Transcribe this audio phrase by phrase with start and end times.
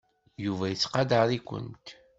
[0.45, 1.85] Yuba yettqadar-ikent.